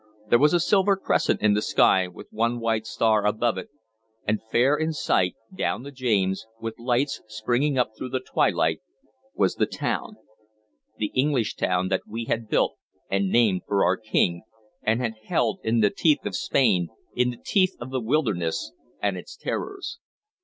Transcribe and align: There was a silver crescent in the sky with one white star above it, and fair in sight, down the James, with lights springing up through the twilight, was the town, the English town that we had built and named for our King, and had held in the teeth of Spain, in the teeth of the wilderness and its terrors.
There 0.31 0.39
was 0.39 0.51
a 0.55 0.59
silver 0.59 0.95
crescent 0.97 1.41
in 1.43 1.53
the 1.53 1.61
sky 1.61 2.07
with 2.07 2.25
one 2.31 2.59
white 2.59 2.87
star 2.87 3.23
above 3.23 3.59
it, 3.59 3.69
and 4.27 4.41
fair 4.51 4.75
in 4.75 4.93
sight, 4.93 5.35
down 5.55 5.83
the 5.83 5.91
James, 5.91 6.47
with 6.59 6.79
lights 6.79 7.21
springing 7.27 7.77
up 7.77 7.91
through 7.95 8.09
the 8.09 8.19
twilight, 8.19 8.81
was 9.35 9.53
the 9.53 9.67
town, 9.67 10.15
the 10.97 11.11
English 11.13 11.53
town 11.53 11.89
that 11.89 12.01
we 12.07 12.25
had 12.25 12.49
built 12.49 12.77
and 13.11 13.29
named 13.31 13.61
for 13.67 13.83
our 13.85 13.95
King, 13.95 14.41
and 14.81 15.01
had 15.01 15.13
held 15.25 15.59
in 15.63 15.81
the 15.81 15.91
teeth 15.91 16.25
of 16.25 16.35
Spain, 16.35 16.89
in 17.13 17.29
the 17.29 17.37
teeth 17.37 17.75
of 17.79 17.91
the 17.91 18.01
wilderness 18.01 18.71
and 19.03 19.17
its 19.17 19.37
terrors. 19.37 19.99